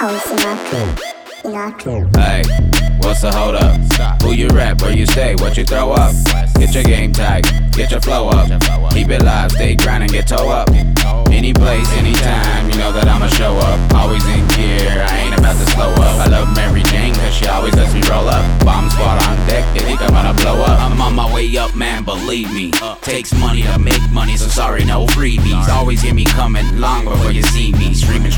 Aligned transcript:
Wow, 0.00 0.16
Sinatra. 0.18 0.84
Sinatra. 1.42 2.16
Hey, 2.16 2.42
what's 3.02 3.22
the 3.22 3.32
hold 3.32 3.56
up? 3.56 4.22
Who 4.22 4.30
you 4.30 4.46
rap, 4.50 4.80
where 4.80 4.92
you 4.92 5.06
stay, 5.06 5.34
what 5.34 5.56
you 5.56 5.64
throw 5.64 5.90
up? 5.90 6.14
Get 6.54 6.72
your 6.72 6.84
game 6.84 7.12
tight, 7.12 7.42
get 7.72 7.90
your 7.90 8.00
flow 8.00 8.28
up. 8.28 8.46
Keep 8.92 9.08
it 9.08 9.24
live, 9.24 9.50
stay 9.50 9.74
grinding, 9.74 10.10
get 10.10 10.28
toe 10.28 10.50
up. 10.50 10.70
Any 11.30 11.52
place, 11.52 11.90
anytime, 11.94 12.70
you 12.70 12.78
know 12.78 12.92
that 12.92 13.08
I'ma 13.08 13.26
show 13.26 13.56
up. 13.58 13.94
Always 13.94 14.24
in 14.26 14.46
gear, 14.54 15.02
I 15.02 15.18
ain't 15.18 15.38
about 15.38 15.58
to 15.58 15.66
slow 15.72 15.90
up. 15.90 16.14
I 16.22 16.26
love 16.26 16.54
Mary 16.54 16.82
Jane, 16.84 17.14
cause 17.14 17.34
she 17.34 17.46
always 17.48 17.74
lets 17.74 17.92
me 17.92 18.02
roll 18.08 18.28
up. 18.28 18.44
Bomb 18.64 18.90
squad 18.90 19.18
on 19.26 19.36
deck, 19.46 19.66
they 19.74 19.80
think 19.80 20.00
I'm 20.00 20.10
gonna 20.10 20.34
blow 20.34 20.62
up. 20.62 20.78
I'm 20.78 21.00
on 21.00 21.14
my 21.14 21.32
way 21.34 21.56
up, 21.58 21.74
man, 21.74 22.04
believe 22.04 22.52
me. 22.54 22.70
Takes 23.02 23.34
money 23.34 23.62
to 23.62 23.78
make 23.78 24.02
money, 24.12 24.36
so 24.36 24.46
sorry, 24.46 24.84
no 24.84 25.06
freebies. 25.06 25.68
Always 25.68 26.02
hear 26.02 26.14
me 26.14 26.24
coming 26.24 26.78
long 26.78 27.04
before 27.04 27.32
you 27.32 27.42
see 27.42 27.72
me. 27.72 27.94
Streaming 27.94 28.30
straight 28.30 28.37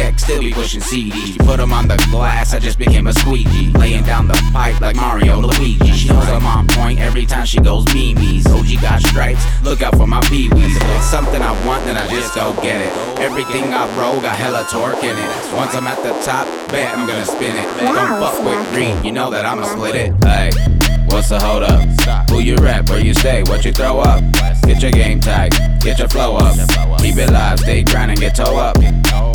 deck, 0.00 0.18
still 0.18 0.40
be 0.40 0.52
pushing 0.52 0.80
CDs. 0.80 1.38
Put 1.44 1.58
them 1.58 1.72
on 1.72 1.88
the 1.88 1.96
glass, 2.10 2.54
I 2.54 2.58
just 2.58 2.78
became 2.78 3.06
a 3.06 3.12
squeegee. 3.12 3.70
Laying 3.72 4.04
down 4.04 4.26
the 4.26 4.40
pipe 4.52 4.80
like 4.80 4.96
Mario 4.96 5.40
Luigi. 5.40 5.92
She 5.92 6.08
knows 6.08 6.28
I'm 6.28 6.46
on 6.46 6.66
point 6.68 6.98
every 7.00 7.26
time 7.26 7.44
she 7.44 7.60
goes 7.60 7.84
Mimi's. 7.94 8.46
OG 8.46 8.66
oh, 8.68 8.80
got 8.80 9.00
stripes, 9.02 9.44
look 9.62 9.82
out 9.82 9.94
for 9.96 10.06
my 10.06 10.20
peewees. 10.22 10.76
If 10.76 10.96
it's 10.96 11.06
something 11.06 11.42
I 11.42 11.52
want, 11.66 11.84
then 11.84 11.96
I 11.96 12.06
just 12.08 12.34
go 12.34 12.54
get 12.62 12.80
it. 12.80 12.92
Everything 13.18 13.74
I 13.74 13.84
roll 13.98 14.20
got 14.20 14.36
hella 14.36 14.66
torque 14.70 15.04
in 15.04 15.16
it. 15.16 15.54
Once 15.54 15.74
I'm 15.74 15.86
at 15.86 16.02
the 16.02 16.12
top, 16.24 16.46
bet 16.70 16.96
I'm 16.96 17.06
gonna 17.06 17.26
spin 17.26 17.54
it. 17.56 17.66
Don't 17.80 18.20
fuck 18.20 18.42
with 18.44 18.72
green, 18.72 19.04
you 19.04 19.12
know 19.12 19.30
that 19.30 19.44
I'ma 19.44 19.64
split 19.64 19.94
it. 19.96 20.24
Hey. 20.24 20.79
What's 21.10 21.28
the 21.28 21.40
hold 21.40 21.62
up? 21.62 22.30
Who 22.30 22.40
you 22.40 22.56
rap, 22.56 22.88
where 22.88 23.00
you 23.00 23.14
stay, 23.14 23.42
what 23.42 23.64
you 23.64 23.72
throw 23.72 23.98
up? 23.98 24.22
Get 24.62 24.82
your 24.82 24.92
game 24.92 25.20
tight, 25.20 25.50
get 25.80 25.98
your 25.98 26.08
flow 26.08 26.36
up. 26.36 26.54
Keep 27.00 27.16
it 27.16 27.30
live, 27.30 27.58
stay 27.58 27.82
grinding, 27.82 28.18
get 28.18 28.36
toe 28.36 28.56
up. 28.56 28.78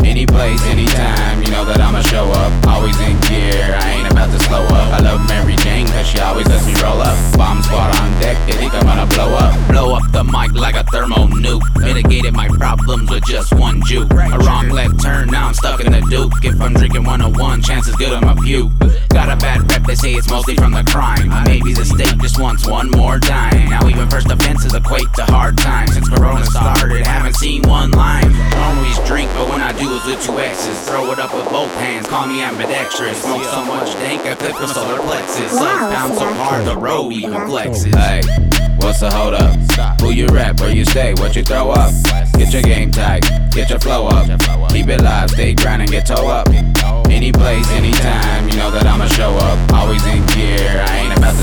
Any 0.03 0.25
place, 0.25 0.61
anytime, 0.67 1.43
you 1.43 1.51
know 1.51 1.65
that 1.65 1.81
I'ma 1.81 2.01
show 2.01 2.31
up. 2.31 2.51
Always 2.67 2.97
in 3.01 3.19
gear, 3.27 3.75
I 3.75 3.99
ain't 3.99 4.11
about 4.11 4.31
to 4.31 4.39
slow 4.45 4.63
up. 4.63 4.93
I 4.93 4.99
love 4.99 5.27
Mary 5.27 5.55
Jane, 5.57 5.87
cause 5.87 6.07
she 6.07 6.19
always 6.19 6.47
lets 6.47 6.65
me 6.65 6.73
roll 6.81 7.01
up. 7.01 7.17
Bomb 7.37 7.61
squad 7.63 7.91
on 7.99 8.09
deck, 8.21 8.37
they 8.47 8.53
think 8.53 8.73
I'm 8.73 8.85
gonna 8.85 9.05
blow 9.07 9.35
up. 9.35 9.53
Blow 9.67 9.95
up 9.95 10.09
the 10.11 10.23
mic 10.23 10.53
like 10.53 10.75
a 10.75 10.83
thermo 10.85 11.27
nuke. 11.27 11.63
Mitigated 11.81 12.33
my 12.33 12.47
problems 12.47 13.09
with 13.09 13.25
just 13.25 13.53
one 13.53 13.81
juke. 13.83 14.11
A 14.11 14.39
wrong 14.39 14.69
left 14.69 15.01
turn, 15.03 15.29
now 15.29 15.47
I'm 15.47 15.53
stuck 15.53 15.81
in 15.81 15.91
the 15.91 16.01
duke. 16.09 16.33
If 16.43 16.61
I'm 16.61 16.73
drinking 16.73 17.03
101, 17.03 17.61
chances 17.61 17.95
good 17.95 18.13
I'm 18.13 18.37
a 18.37 18.41
puke. 18.41 18.71
Got 19.09 19.29
a 19.29 19.35
bad 19.35 19.67
say 20.05 20.13
it's 20.13 20.29
mostly 20.29 20.55
from 20.55 20.71
the 20.71 20.83
crime. 20.83 21.29
Maybe 21.45 21.73
the 21.73 21.83
state 21.83 22.17
just 22.19 22.39
wants 22.39 22.67
one 22.67 22.91
more 22.91 23.17
dime. 23.17 23.69
Now 23.69 23.87
even 23.87 24.07
first 24.09 24.29
offenses 24.29 24.73
equate 24.73 25.11
to 25.15 25.25
hard 25.25 25.57
times. 25.57 25.93
Since 25.93 26.09
Corona 26.09 26.45
started, 26.45 27.05
haven't 27.07 27.35
seen 27.35 27.63
one 27.63 27.91
line. 27.91 28.29
Don't 28.51 28.77
always 28.77 28.99
drink, 29.09 29.29
but 29.33 29.49
when 29.49 29.61
I 29.61 29.71
do, 29.73 29.95
it's 29.95 30.05
with 30.05 30.21
two 30.23 30.39
X's. 30.39 30.77
Throw 30.87 31.11
it 31.11 31.19
up 31.19 31.33
with 31.33 31.45
both 31.49 31.73
hands, 31.77 32.07
call 32.07 32.27
me 32.27 32.43
ambidextrous. 32.43 33.21
Smoke 33.23 33.43
so 33.45 33.65
much 33.65 33.93
dank, 33.93 34.21
I 34.21 34.35
clip 34.35 34.55
the 34.57 34.67
solar 34.67 34.99
plexus. 34.99 35.53
Wow, 35.53 35.89
Down 35.89 36.13
so 36.13 36.31
hard, 36.33 36.65
the 36.65 36.77
road 36.77 37.11
even 37.11 37.33
flexes. 37.49 37.95
Hey, 37.95 38.21
what's 38.77 38.99
the 38.99 39.09
hold 39.09 39.33
up? 39.33 40.01
Who 40.01 40.11
you 40.11 40.27
rap, 40.27 40.59
where 40.59 40.73
you 40.73 40.85
stay, 40.85 41.13
what 41.15 41.35
you 41.35 41.43
throw 41.43 41.71
up? 41.71 41.93
Get 42.37 42.53
your 42.53 42.61
game 42.61 42.91
tight, 42.91 43.23
get 43.51 43.71
your 43.71 43.79
flow 43.79 44.07
up. 44.07 44.27
Keep 44.69 44.87
it 44.87 45.01
live, 45.01 45.31
stay 45.31 45.55
grinding, 45.55 45.89
get 45.89 46.05
toe 46.05 46.27
up 46.27 46.47
any 47.15 47.31
place, 47.31 47.69
anytime. 47.71 48.49
You 48.49 48.57
know 48.57 48.69
that 48.71 48.85
I'ma 48.85 49.07
show 49.07 49.31
up, 49.47 49.57
always 49.71 50.03
in 50.05 50.19
gear. 50.35 50.83
I 50.83 51.07
ain't 51.07 51.17
about 51.17 51.34